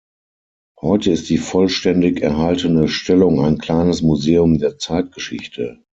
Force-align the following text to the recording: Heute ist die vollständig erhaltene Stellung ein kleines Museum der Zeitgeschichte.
Heute 0.81 1.11
ist 1.11 1.29
die 1.29 1.37
vollständig 1.37 2.21
erhaltene 2.23 2.87
Stellung 2.87 3.39
ein 3.45 3.59
kleines 3.59 4.01
Museum 4.01 4.57
der 4.57 4.79
Zeitgeschichte. 4.79 5.83